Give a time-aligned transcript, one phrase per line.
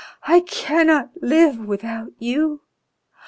[0.23, 2.63] I cannot live without you.